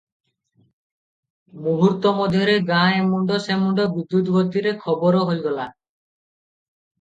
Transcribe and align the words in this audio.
ମୁହୂର୍ତ୍ତ 1.65 2.13
ମଧ୍ୟରେ 2.19 2.55
ଗାଁ 2.69 2.87
ଏ 3.01 3.03
ମୁଣ୍ତ 3.11 3.37
ସେମୁଣ୍ତ 3.45 3.87
ବିଦ୍ୟୁତ୍ 3.99 4.33
ଗତିରେ 4.39 4.75
ଖବର 4.87 5.23
ହୋଇଗଲା। 5.29 5.69